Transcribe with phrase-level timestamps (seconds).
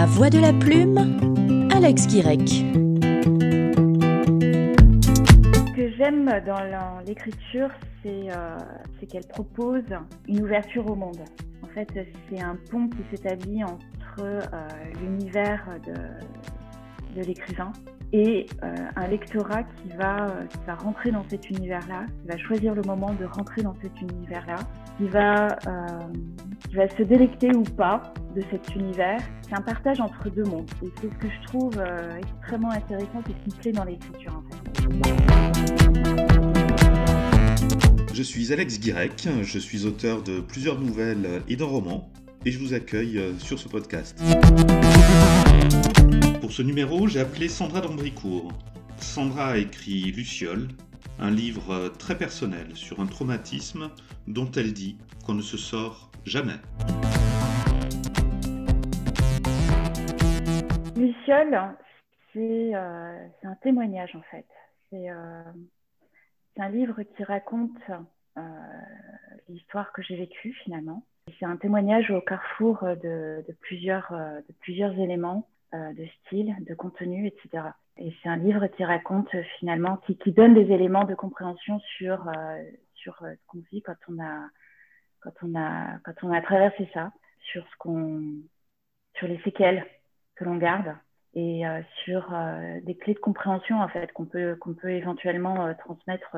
[0.00, 0.96] La voix de la plume,
[1.70, 2.48] Alex Guirec.
[5.58, 7.68] Ce que j'aime dans l'écriture,
[8.06, 8.58] euh,
[8.98, 9.84] c'est qu'elle propose
[10.26, 11.20] une ouverture au monde.
[11.62, 11.86] En fait,
[12.30, 14.40] c'est un pont qui s'établit entre euh,
[15.02, 15.92] l'univers de,
[17.20, 17.72] de l'écrivain
[18.12, 22.74] et euh, un lectorat qui va, qui va rentrer dans cet univers-là, qui va choisir
[22.74, 24.56] le moment de rentrer dans cet univers-là,
[24.98, 25.48] qui va,
[26.68, 29.20] qui va se délecter ou pas de cet univers.
[29.42, 30.70] C'est un partage entre deux mondes.
[30.82, 31.82] Et c'est ce que je trouve
[32.18, 34.42] extrêmement intéressant et qui me plaît dans l'écriture.
[38.12, 42.10] Je suis Alex Guirec, je suis auteur de plusieurs nouvelles et d'un roman,
[42.44, 44.20] et je vous accueille euh, sur ce podcast.
[46.50, 48.50] Pour ce numéro, j'ai appelé Sandra d'Ambricourt.
[48.96, 50.66] Sandra a écrit Luciole,
[51.20, 53.92] un livre euh, très personnel sur un traumatisme
[54.26, 56.58] dont elle dit qu'on ne se sort jamais.
[60.96, 61.76] Luciole,
[62.32, 64.46] c'est euh, un témoignage en fait.
[64.90, 65.06] C'est
[66.56, 67.78] c'est un livre qui raconte
[68.36, 68.40] euh,
[69.48, 71.06] l'histoire que j'ai vécue finalement.
[71.38, 77.64] C'est un témoignage au carrefour euh, de plusieurs éléments, euh, de style, de contenu, etc.
[77.96, 82.30] Et c'est un livre qui raconte finalement, qui, donne des éléments de compréhension sur,
[82.94, 84.48] sur ce qu'on vit quand on a,
[85.20, 87.12] quand on a, quand on a traversé ça,
[87.52, 88.22] sur ce qu'on,
[89.16, 89.86] sur les séquelles
[90.36, 90.94] que l'on garde
[91.34, 95.66] et euh, sur euh, des clés de compréhension en fait qu'on peut qu'on peut éventuellement
[95.66, 96.36] euh, transmettre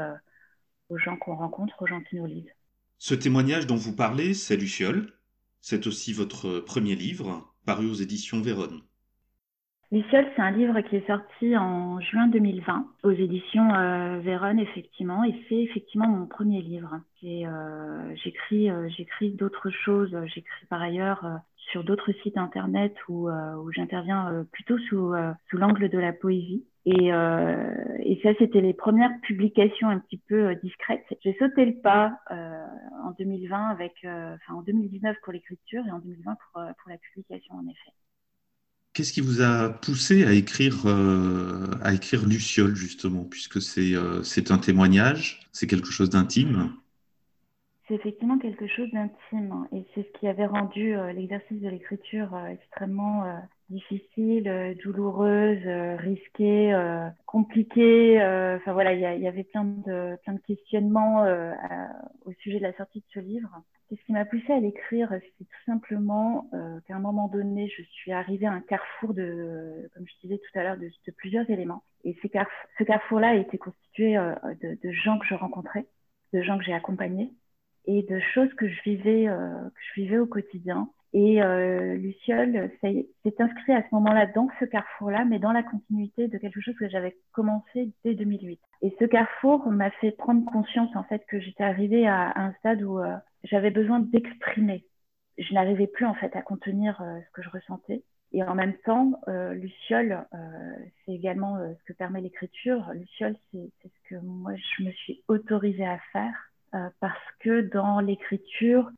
[0.89, 2.53] aux gens qu'on rencontre, aux gens qui nous lisent.
[2.99, 5.13] Ce témoignage dont vous parlez, c'est Luciole.
[5.61, 8.83] C'est aussi votre premier livre, paru aux éditions Vérone.
[9.93, 13.69] Luciole, c'est un livre qui est sorti en juin 2020 aux éditions
[14.21, 16.99] Vérone, effectivement, et c'est effectivement mon premier livre.
[17.23, 20.17] J'écris j'écris d'autres choses.
[20.35, 25.33] J'écris par ailleurs sur d'autres sites internet où, euh, où j'interviens euh, plutôt sous, euh,
[25.49, 26.67] sous l'angle de la poésie.
[26.85, 31.07] Et, et ça, c'était les premières publications un petit peu discrètes.
[31.23, 36.35] J'ai sauté le pas en 2020 avec, enfin en 2019 pour l'écriture et en 2020
[36.35, 37.93] pour, pour la publication en effet.
[38.93, 40.87] Qu'est-ce qui vous a poussé à écrire,
[41.83, 46.73] à écrire Luciole, justement, puisque c'est c'est un témoignage, c'est quelque chose d'intime?
[47.89, 52.33] C'est effectivement quelque chose d'intime et c'est ce qui avait rendu euh, l'exercice de l'écriture
[52.35, 53.39] euh, extrêmement euh,
[53.73, 55.67] difficile, douloureuse,
[55.99, 56.73] risquée,
[57.27, 58.19] compliquée.
[58.57, 61.25] Enfin voilà, il y, avait plein de plein de questionnements
[62.25, 63.51] au sujet de la sortie de ce livre.
[63.91, 66.49] Et ce qui m'a poussée à l'écrire, c'est tout simplement
[66.87, 70.59] qu'à un moment donné, je suis arrivée à un carrefour de, comme je disais tout
[70.59, 71.83] à l'heure, de, plusieurs éléments.
[72.05, 75.87] Et ce carrefour-là été constitué de, de gens que je rencontrais,
[76.33, 77.33] de gens que j'ai accompagnés
[77.87, 80.89] et de choses que je vivais, euh, que je vivais au quotidien.
[81.15, 83.07] Et euh, Luciole s'est
[83.39, 86.89] inscrit à ce moment-là dans ce carrefour-là, mais dans la continuité de quelque chose que
[86.89, 88.59] j'avais commencé dès 2008.
[88.81, 92.83] Et ce carrefour m'a fait prendre conscience en fait que j'étais arrivée à, un stade
[92.83, 93.15] où euh,
[93.45, 94.87] j'avais besoin d'exprimer.
[95.37, 98.03] Je n'arrivais plus en fait à contenir euh, ce que je ressentais.
[98.33, 100.25] Et en même temps, euh, Luciole,
[101.05, 102.91] c'est également ce que permet l'écriture.
[102.95, 106.33] Luciole, c'est ce que moi je me suis autorisée à faire
[106.75, 108.91] euh, parce que dans l'écriture,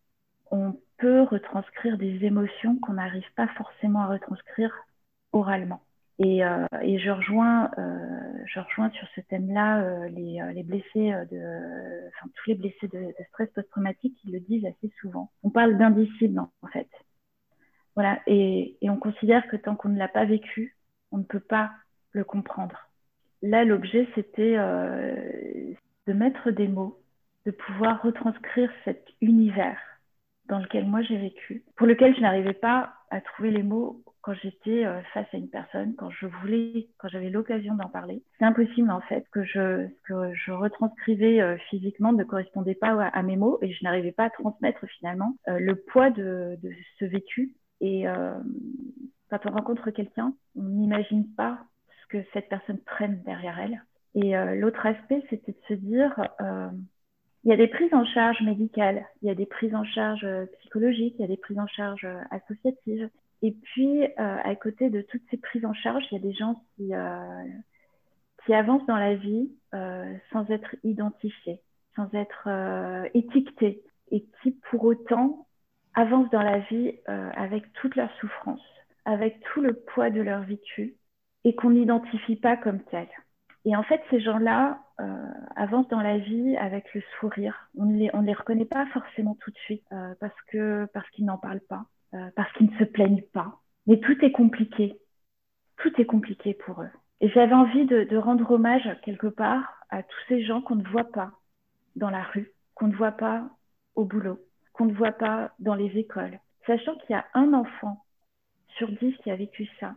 [0.50, 4.72] on peut retranscrire des émotions qu'on n'arrive pas forcément à retranscrire
[5.32, 5.82] oralement.
[6.21, 10.62] Et, euh, et je rejoins, euh, je rejoins sur ce thème-là euh, les, euh, les,
[10.62, 15.32] blessés de, enfin tous les blessés de, stress post-traumatique, ils le disent assez souvent.
[15.43, 16.88] On parle d'indicible en fait.
[17.97, 20.76] Voilà, et, et on considère que tant qu'on ne l'a pas vécu,
[21.11, 21.72] on ne peut pas
[22.12, 22.91] le comprendre.
[23.43, 26.99] Là, l'objet, c'était de mettre des mots
[27.47, 29.78] de pouvoir retranscrire cet univers
[30.49, 34.34] dans lequel moi j'ai vécu, pour lequel je n'arrivais pas à trouver les mots quand
[34.43, 38.22] j'étais euh, face à une personne, quand je voulais, quand j'avais l'occasion d'en parler.
[38.38, 43.22] C'est impossible en fait que je que je retranscrivais euh, physiquement ne correspondait pas à,
[43.22, 47.05] mes mots et je n'arrivais pas à transmettre finalement euh, le poids de, de ce
[47.05, 47.55] vécu.
[47.81, 48.06] Et
[49.29, 51.58] quand on rencontre quelqu'un, on n'imagine pas
[52.00, 53.82] ce que cette personne traîne derrière elle.
[54.14, 56.14] Et l'autre aspect, c'était de se dire
[57.44, 60.25] il y a des prises en charge médicales, il y a des prises en charge
[60.25, 63.11] euh, psychologiques, il y a des prises en charge euh, associatives.
[63.43, 66.32] Et puis, euh, à côté de toutes ces prises en charge, il y a des
[66.32, 66.94] gens qui,
[68.55, 69.50] avancent dans la vie
[70.32, 71.61] sans être identifiés,
[71.96, 72.49] sans être
[73.14, 75.47] étiquetés, et qui pour autant
[75.94, 78.62] avancent dans la vie avec toute leur souffrance,
[79.05, 80.94] avec tout le poids de leur vécu,
[81.44, 83.08] et qu'on n'identifie pas comme tel.
[83.64, 87.69] Et en fait, ces gens-là euh, avancent dans la vie avec le sourire.
[87.76, 91.08] On ne les, on les reconnaît pas forcément tout de suite euh, parce que parce
[91.11, 94.99] qu'ils n'en parlent pas, euh, parce qu'ils ne se plaignent pas, mais tout est compliqué.
[95.79, 96.91] Tout est compliqué pour eux.
[97.20, 101.11] Et j'avais envie de, rendre hommage quelque part à tous ces gens qu'on ne voit
[101.11, 101.32] pas
[101.97, 103.49] dans la rue, qu'on ne voit pas
[103.97, 104.38] au boulot,
[104.73, 106.38] qu'on ne voit pas dans les écoles.
[106.67, 108.05] Sachant qu'il y a un enfant
[108.76, 109.94] sur dix qui a vécu ça,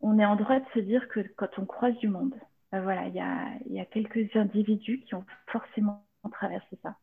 [0.00, 2.34] on est en droit de se dire que quand on croise du monde,
[2.72, 6.96] ben voilà, il y a, y a quelques individus qui ont forcément traversé ça.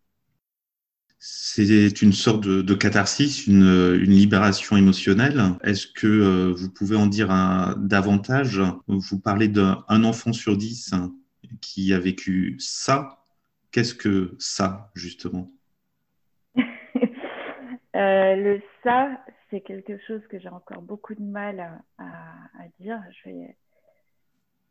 [1.18, 5.42] C'est une sorte de, catharsis, une, libération émotionnelle.
[5.64, 7.30] Est-ce que euh, vous pouvez en dire
[7.78, 8.62] davantage?
[8.88, 10.94] Vous parlez d'un enfant sur dix
[11.62, 13.24] qui a vécu ça.
[13.72, 15.52] Qu'est-ce que ça, justement?
[17.96, 22.04] Euh, Le ça, c'est quelque chose que j'ai encore beaucoup de mal à,
[22.78, 23.02] dire.
[23.24, 23.56] Je vais,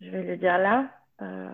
[0.01, 0.91] je vais le dire là.
[1.23, 1.49] Euh,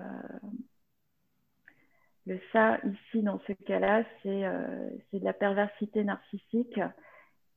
[2.26, 6.80] le ça, ici, dans ce cas-là, euh, c'est de la perversité narcissique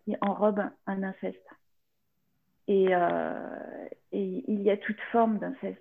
[0.04, 1.48] qui enrobe un inceste.
[2.68, 5.80] Et, euh, et il y a toute forme d'inceste.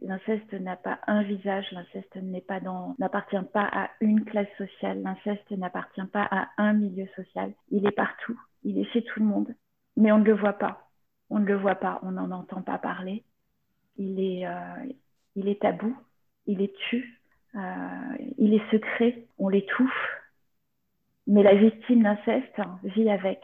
[0.00, 6.26] L'inceste n'a pas un visage, l'inceste n'appartient pas à une classe sociale, l'inceste n'appartient pas
[6.30, 7.54] à un milieu social.
[7.70, 9.54] Il est partout, il est chez tout le monde,
[9.96, 10.90] mais on ne le voit pas.
[11.30, 13.24] On ne le voit pas, on n'en entend pas parler.
[13.96, 14.92] Il est, euh,
[15.36, 15.96] il est tabou,
[16.46, 17.20] il est tu,
[17.54, 20.08] euh, il est secret, on l'étouffe,
[21.26, 23.42] mais la victime d'inceste vit avec,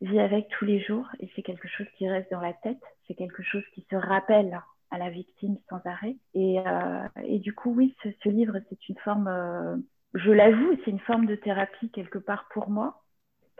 [0.00, 3.14] vit avec tous les jours et c'est quelque chose qui reste dans la tête, c'est
[3.14, 4.60] quelque chose qui se rappelle
[4.90, 6.16] à la victime sans arrêt.
[6.34, 9.84] Et, euh, du coup, oui, ce, livre, c'est une forme,
[10.14, 13.02] je l'avoue, c'est une forme de thérapie quelque part pour moi.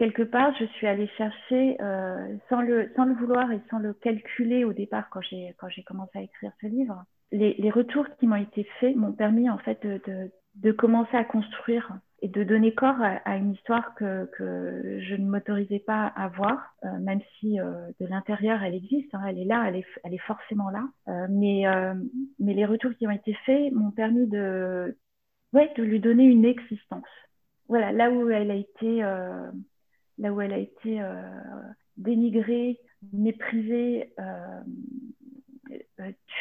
[0.00, 3.92] Quelque part, je suis allée chercher, euh, sans, le, sans le vouloir et sans le
[3.92, 5.54] calculer au départ quand j'ai,
[5.86, 9.58] commencé à écrire ce livre, les, les retours qui m'ont été faits m'ont permis en
[9.58, 15.00] fait de, de, commencer à construire et de donner corps à, une histoire que, que,
[15.02, 19.20] je ne m'autorisais pas à voir, euh, même si euh, de l'intérieur elle existe, hein,
[19.28, 20.88] elle est là, elle est, elle est forcément là.
[21.28, 21.64] Mais,
[22.38, 24.96] mais les retours qui ont été faits m'ont permis de,
[25.52, 27.04] ouais, de lui donner une existence.
[27.68, 29.04] Voilà, là où elle a été,
[30.20, 31.00] là où elle a été
[31.96, 32.78] dénigrée,
[33.12, 34.12] méprisée,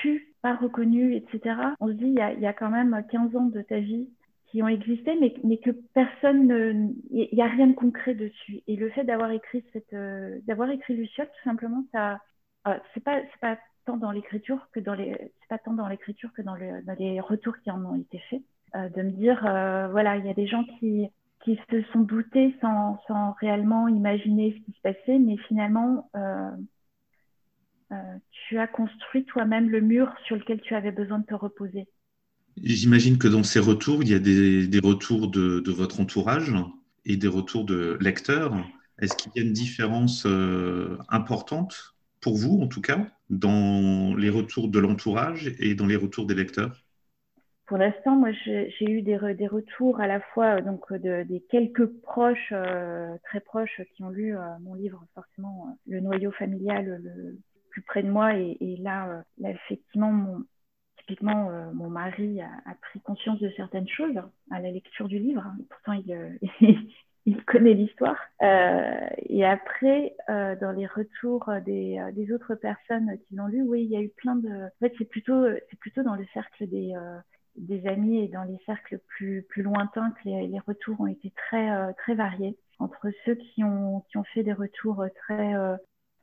[0.01, 1.55] tue, pas reconnue, etc.
[1.79, 4.07] On se dit, il y a, quand même 15 ans de ta vie
[4.47, 8.61] qui ont existé, mais, mais que personne ne, il n'y a rien de concret dessus.
[8.67, 12.19] Et le fait d'avoir écrit cette, euh, d'avoir écrit tout simplement, ça,
[12.67, 15.87] euh, c'est pas, c'est pas tant dans l'écriture que dans les, c'est pas tant dans
[15.87, 18.41] l'écriture que dans, le, dans, les retours qui en ont été faits,
[18.75, 21.07] euh, de me dire, euh, voilà, il y a des gens qui,
[21.55, 26.51] qui se sont doutés sans, sans réellement imaginer ce qui se passait, mais finalement, euh,
[28.31, 31.87] tu as construit toi-même le mur sur lequel tu avais besoin de te reposer.
[32.61, 36.53] J'imagine que dans ces retours, il y a des, retours de, votre entourage
[37.05, 38.53] et des retours de lecteurs.
[38.99, 44.29] Est-ce qu'il y a une différence euh, importante pour vous, en tout cas, dans les
[44.29, 46.83] retours de l'entourage et dans les retours des lecteurs?
[47.69, 52.51] Pour l'instant, moi, j'ai eu des, retours à la fois euh, donc des quelques proches,
[52.51, 57.37] euh, très proches, qui ont lu mon livre, forcément, le noyau familial le
[57.69, 58.33] plus près de moi.
[58.33, 60.45] Et, là, effectivement, mon,
[60.97, 62.49] typiquement, euh, mon mari a,
[62.81, 64.19] pris conscience de certaines choses
[64.49, 65.45] à la lecture du livre.
[65.69, 68.17] Pourtant, il, euh, connaît l'histoire.
[68.41, 73.95] Euh, et après, dans les retours des, autres personnes qui l'ont lu, oui, il y
[73.95, 74.49] a eu plein de.
[74.49, 76.95] En fait, c'est plutôt, c'est plutôt dans le cercle des,
[77.59, 81.93] des amis et dans les cercles plus, plus lointains que les, retours ont été très,
[81.95, 82.57] très variés.
[82.79, 85.53] Entre ceux qui ont, qui ont fait des retours très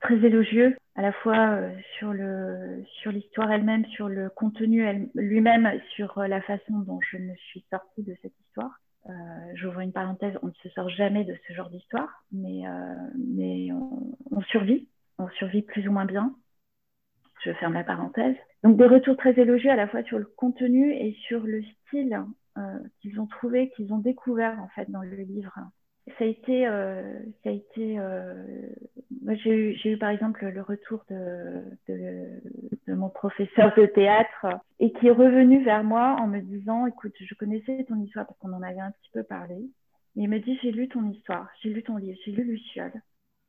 [0.01, 5.71] très élogieux, à la fois euh, sur le sur l'histoire elle-même, sur le contenu lui-même,
[5.95, 8.79] sur euh, la façon dont je me suis sortie de cette histoire.
[9.09, 9.13] Euh,
[9.55, 13.69] J'ouvre une parenthèse, on ne se sort jamais de ce genre d'histoire, mais euh, mais
[13.73, 14.89] on, survit,
[15.19, 16.35] on survit plus ou moins bien.
[17.47, 18.37] Je ferme la parenthèse.
[18.65, 22.21] Donc des retours très élogieux à la fois sur le contenu et sur le style
[22.59, 25.53] euh, qu'ils ont trouvé, qu'ils ont découvert en fait dans le livre
[26.19, 27.99] ça a été, euh, ça a été.
[27.99, 28.35] Euh,
[29.45, 32.41] j'ai eu, par exemple le retour de, de,
[32.87, 34.47] de, mon professeur de théâtre
[34.79, 38.39] et qui est revenu vers moi en me disant, écoute, je connaissais ton histoire parce
[38.39, 39.57] qu'on en avait un petit peu parlé.
[39.57, 42.93] Et il me dit, j'ai lu ton histoire, j'ai lu ton livre, j'ai lu Luciole,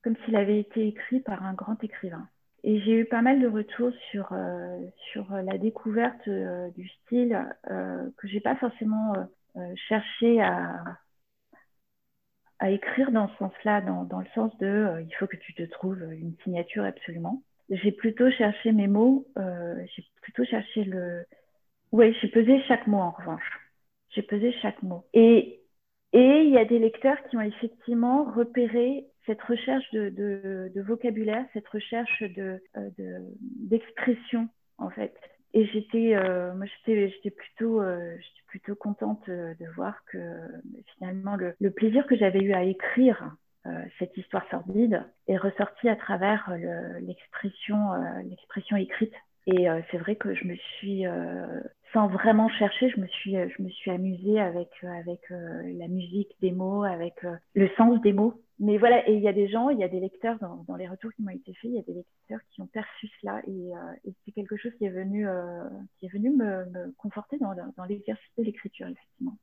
[0.03, 2.27] comme s'il avait été écrit par un grand écrivain.
[2.63, 4.79] Et j'ai eu pas mal de retours sur euh,
[5.11, 7.39] sur la découverte euh, du style
[7.71, 9.13] euh, que j'ai pas forcément
[9.55, 10.83] euh, cherché à
[12.59, 15.61] à écrire dans ce sens-là, dans, dans, le sens de il faut que tu te
[15.63, 17.43] trouves une signature absolument.
[17.69, 21.25] J'ai plutôt cherché mes mots, j'ai plutôt cherché le.
[21.91, 23.59] Oui, j'ai pesé chaque mot en revanche.
[24.09, 25.05] J'ai pesé chaque mot.
[25.13, 25.61] Et,
[26.13, 31.67] Et il y a des lecteurs qui ont effectivement repéré cette recherche de, vocabulaire, cette
[31.67, 32.59] recherche de,
[33.37, 35.13] d'expression, en fait.
[35.53, 36.15] Et j'étais,
[36.65, 40.17] j'étais plutôt, j'étais plutôt contente de voir que
[40.95, 43.35] finalement le, plaisir que j'avais eu à écrire
[43.67, 49.13] euh, cette histoire sordide est ressortie à travers euh, l'expression euh, l'expression écrite.
[49.49, 51.05] Et c'est vrai que je me suis,
[51.93, 54.69] sans vraiment chercher, je me suis, je me suis amusée avec
[55.29, 57.13] la musique des mots, avec
[57.55, 58.43] le sens des mots.
[58.59, 60.75] Mais voilà, et il y a des gens, il y a des lecteurs dans, dans
[60.75, 63.41] les retours qui m'ont été faits, il y a des lecteurs qui ont perçu cela,
[63.47, 63.71] et,
[64.03, 65.27] et c'est quelque chose qui est venu,
[65.99, 69.37] qui est venu me, me conforter dans, dans l'exercice de l'écriture, effectivement.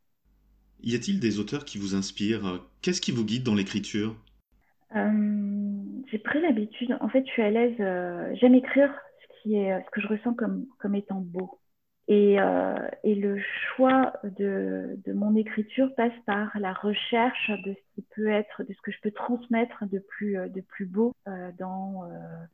[0.83, 2.67] Y a-t-il des auteurs qui vous inspirent?
[2.83, 4.17] Qu'est-ce qui vous guide dans l'écriture?
[4.97, 8.93] Euh, J'ai pris l'habitude, en fait, je suis à l'aise, euh, j'aime écrire
[9.23, 11.61] ce, qui est, ce que je ressens comme, comme étant beau.
[12.07, 17.95] Et, euh, et le choix de, de, mon écriture passe par la recherche de ce
[17.95, 21.13] qui peut être, de ce que je peux transmettre de plus, de plus beau
[21.59, 22.03] dans,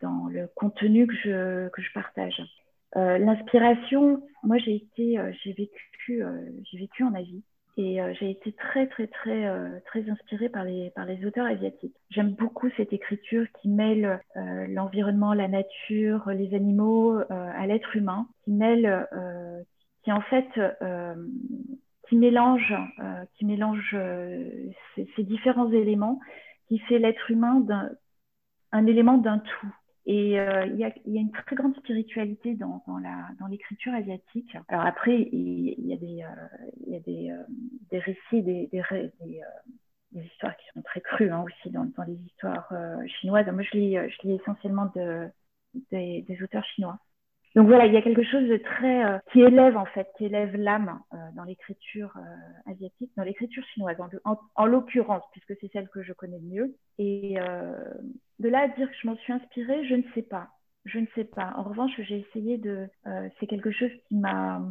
[0.01, 2.41] dans le contenu que je, que je partage.
[2.95, 6.23] L'inspiration, moi j'ai été, j'ai vécu,
[6.71, 7.43] j'ai vécu en Asie
[8.01, 11.97] euh, j'ai été très, très, très, euh, très inspirée par les, par les auteurs asiatiques.
[12.11, 18.29] J'aime beaucoup cette écriture qui mêle euh, l'environnement, la nature, les animaux à l'être humain,
[18.45, 19.09] qui mêle,
[20.03, 20.49] qui en fait,
[22.09, 22.75] qui mélange,
[23.35, 23.97] qui mélange
[24.95, 26.21] ces, ces, différents éléments,
[26.69, 27.91] qui fait l'être humain d'un
[28.73, 29.75] un élément d'un tout.
[30.13, 32.83] Et euh, il, y a, une très grande spiritualité dans,
[33.49, 34.57] l'écriture asiatique.
[34.67, 37.39] Alors après, il, y a des, euh,
[37.93, 38.69] euh, récits, des,
[40.13, 42.73] histoires qui sont très crues hein, aussi dans, les histoires
[43.21, 43.47] chinoises.
[43.53, 45.29] Moi, je lis, lis essentiellement de,
[45.93, 46.99] des, des auteurs chinois.
[47.57, 50.27] Donc voilà, il y a quelque chose de très euh, qui élève en fait, qui
[50.27, 55.71] élève l'âme euh, dans l'écriture euh, asiatique, dans l'écriture chinoise, en, en, l'occurrence, puisque c'est
[55.73, 56.77] celle que je connais le mieux.
[56.99, 57.37] Et
[58.39, 60.49] de là à dire que je m'en suis inspirée, je ne sais pas.
[60.85, 61.53] Je ne sais pas.
[61.57, 62.89] En revanche, j'ai essayé de.
[63.39, 64.63] c'est quelque chose qui m'a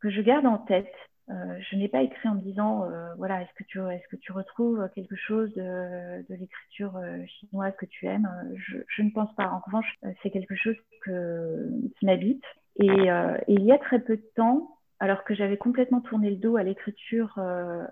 [0.00, 0.92] que je garde en tête
[1.30, 4.16] euh, je n'ai pas écrit en me disant, euh, voilà, est-ce que tu est-ce que
[4.16, 8.28] tu retrouves quelque chose de, de l'écriture euh, chinoise que tu aimes?
[8.56, 9.48] Je, je, ne pense pas.
[9.48, 12.44] En revanche, c'est quelque chose que, qui m'habite.
[12.76, 16.36] Et, et, il y a très peu de temps, alors que j'avais complètement tourné le
[16.36, 17.86] dos à l'écriture, à,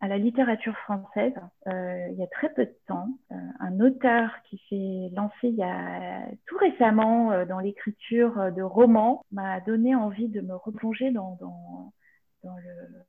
[0.00, 1.32] à, la littérature française,
[1.66, 6.26] il y a très peu de temps, un auteur qui s'est lancé il y a
[6.46, 11.92] tout récemment dans l'écriture de romans m'a donné envie de me replonger dans, dans
[12.44, 13.04] dans, le,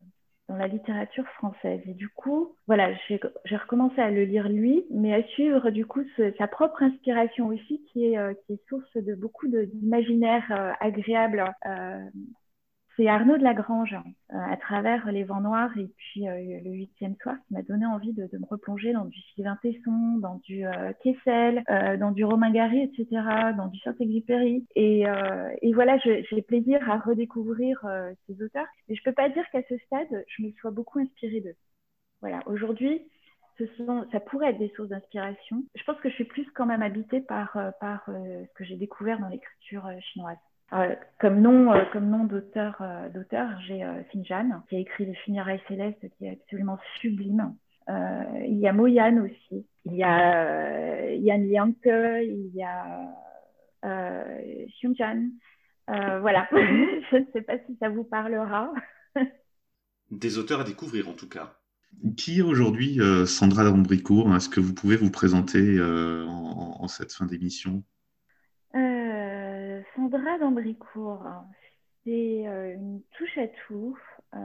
[0.49, 1.81] dans la littérature française.
[1.85, 6.03] Et du coup, voilà, j'ai recommencé à le lire lui, mais à suivre du coup
[6.37, 11.43] sa propre inspiration aussi, qui est, euh, qui est source de beaucoup d'imaginaire euh, agréable
[11.65, 11.99] euh,
[13.01, 17.15] c'est Arnaud de Lagrange, euh, à travers Les Vents Noirs et puis euh, Le Huitième
[17.15, 20.93] Soir, qui m'a donné envie de, me replonger dans du Sylvain Tesson, dans du euh,
[21.03, 23.07] Kessel, euh, dans du Romain Gary, etc.,
[23.57, 24.67] dans du Saint-Exupéry.
[24.75, 25.05] Et,
[25.61, 27.83] et, voilà, j'ai plaisir à redécouvrir
[28.27, 28.67] ces auteurs.
[28.87, 31.55] Mais je peux pas dire qu'à ce stade, je me sois beaucoup inspirée d'eux.
[32.19, 33.01] Voilà, aujourd'hui,
[34.11, 35.63] ça pourrait être des sources d'inspiration.
[35.75, 37.51] Je pense que je suis plus quand même habitée par
[38.05, 40.37] ce que j'ai découvert dans l'écriture chinoise.
[40.73, 45.13] Euh, comme nom, euh, comme nom d'auteur, euh, d'auteur, j'ai Finjan qui a écrit Le
[45.25, 47.55] funérailles céleste, qui est absolument sublime.
[47.89, 49.65] il y a Moyan aussi.
[49.85, 53.01] Il y a Yan Lianke, il y a
[53.83, 55.31] euh, Xiongjan.
[55.87, 56.47] voilà.
[56.51, 58.71] Je ne sais pas si ça vous parlera.
[60.09, 61.57] Des auteurs à découvrir en tout cas.
[62.15, 67.25] Qui est aujourd'hui Sandra Lambricourt Est-ce que vous pouvez vous présenter en, en, cette fin
[67.25, 67.83] d'émission?
[70.11, 71.25] Sandra d'Ambricourt,
[72.03, 73.97] c'est euh, une touche à tout
[74.35, 74.39] euh,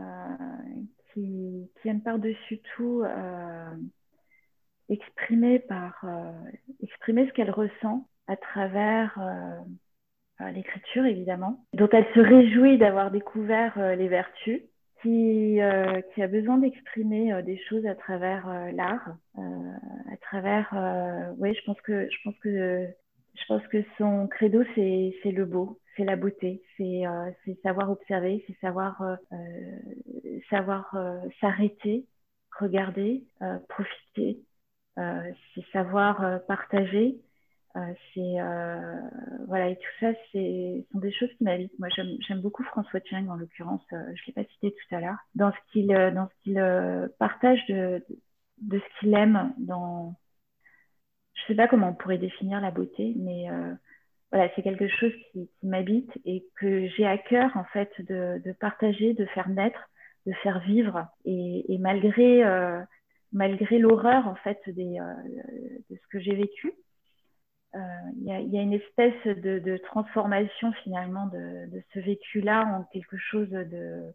[1.12, 3.75] qui, aime par-dessus tout euh,
[4.88, 9.18] exprimer, ce qu'elle ressent à travers
[10.52, 14.62] l'écriture, évidemment, dont elle se réjouit d'avoir découvert les vertus.
[15.02, 22.88] Qui, a besoin d'exprimer des choses à travers l'art, à travers, oui, je pense que
[23.38, 27.30] je pense que son credo, c'est le beau, c'est la beauté, c'est euh,
[27.62, 30.94] savoir observer, c'est savoir, euh, euh savoir
[31.40, 32.06] s'arrêter,
[32.58, 33.24] regarder,
[33.68, 34.40] profiter,
[34.96, 37.20] c'est savoir partager.
[38.14, 38.36] c'est
[39.48, 41.78] voilà et tout ça, c'est sont des choses qui m'habitent.
[41.78, 43.82] Moi, j'aime beaucoup François Cheng en l'occurrence.
[43.90, 45.18] je l'ai pas cité tout à l'heure.
[45.34, 48.04] Dans ce qu'il dans ce qu'il partage de,
[48.62, 50.14] de ce qu'il aime dans
[51.36, 53.72] je sais pas comment on pourrait définir la beauté, mais euh,
[54.32, 59.14] voilà, c'est quelque chose qui, m'habite et que j'ai à cœur en fait de, partager,
[59.14, 59.88] de faire naître
[60.26, 61.06] de faire vivre.
[61.24, 62.42] Et, malgré,
[63.32, 64.98] malgré l'horreur, en fait, des,
[65.88, 66.72] de ce que j'ai vécu,
[67.74, 73.50] il y, a une espèce de, transformation finalement de, de ce vécu-là en quelque chose
[73.50, 74.12] de,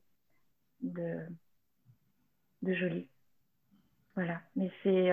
[0.81, 3.07] de joli.
[4.15, 5.11] Voilà, mais c'est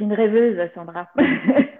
[0.00, 1.08] une rêveuse, Sandra.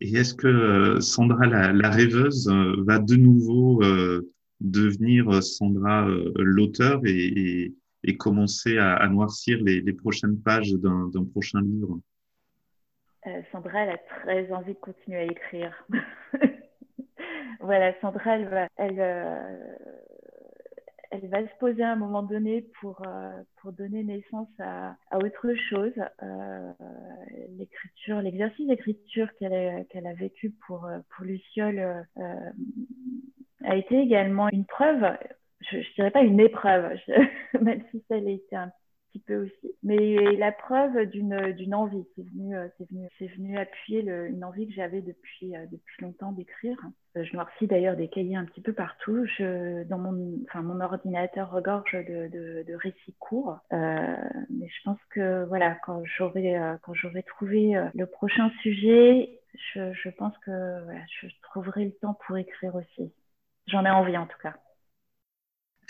[0.00, 7.02] Et est-ce que euh, Sandra, la, rêveuse, euh, va de nouveau euh, devenir Sandra l'auteur
[7.04, 7.74] et,
[8.18, 12.00] commencer à, noircir les, prochaines pages d'un prochain livre?
[13.52, 15.86] Sandra, elle a très envie de continuer à écrire.
[17.60, 19.00] voilà, Sandra, elle, va, elle,
[21.10, 25.18] elle va se poser à un moment donné pour, euh, pour donner naissance à, à
[25.18, 25.92] autre chose.
[26.22, 26.72] Euh,
[27.58, 32.50] l'écriture, l'exercice d'écriture qu'elle a, qu'elle a vécu pour, pour Luciole euh,
[33.64, 35.04] a été également une preuve,
[35.60, 36.96] je ne dirais pas une épreuve,
[37.60, 38.70] même si ça a été un
[39.10, 39.74] petit peu aussi.
[39.82, 44.44] Mais la preuve d'une, d'une envie, c'est venu, euh, c'est venu, c'est venu appuyer une
[44.44, 46.76] envie que j'avais depuis, euh, depuis longtemps d'écrire.
[47.16, 49.24] Euh, je noircis d'ailleurs des cahiers un petit peu partout.
[49.38, 53.58] Je, dans mon, enfin, mon ordinateur regorge de, de, récits courts.
[53.70, 59.40] Mais je pense que voilà, quand j'aurai, quand j'aurai trouvé le prochain sujet,
[59.74, 60.52] je, je pense que
[61.20, 63.12] je trouverai le temps pour écrire aussi.
[63.66, 64.54] J'en ai envie en tout cas.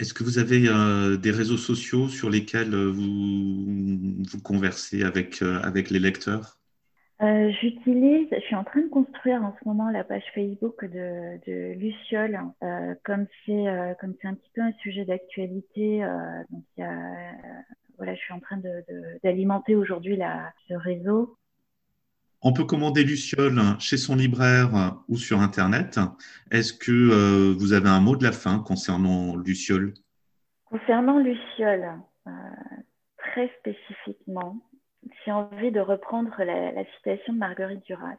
[0.01, 5.43] Est-ce que vous avez euh, des réseaux sociaux sur lesquels euh, vous, vous conversez avec,
[5.43, 6.57] euh, avec les lecteurs?
[7.61, 11.75] J'utilise, je suis en train de construire en ce moment la page Facebook de, de
[11.75, 12.41] Luciole,
[13.05, 13.95] comme c'est un
[14.35, 16.03] petit peu un sujet d'actualité.
[16.79, 18.59] voilà, je suis en train
[19.23, 20.19] d'alimenter aujourd'hui
[20.67, 21.37] ce réseau.
[22.43, 26.01] On peut commander Luciole chez son libraire ou sur Internet.
[26.51, 29.93] Est-ce que euh, vous avez un mot de la fin concernant Luciole
[30.65, 32.31] Concernant Luciole, euh,
[33.19, 34.57] très spécifiquement,
[35.25, 38.17] j'ai envie de reprendre la, la, citation de Marguerite Duras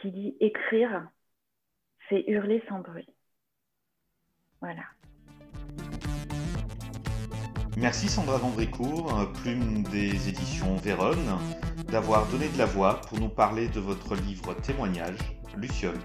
[0.00, 1.06] qui dit Écrire,
[2.08, 3.08] c'est hurler sans bruit.
[4.62, 4.84] Voilà.
[7.76, 11.38] Merci Sandra Vendricourt, plume des éditions Véronne,
[11.90, 15.16] d'avoir donné de la voix pour nous parler de votre livre témoignage,
[15.56, 15.98] Luciole.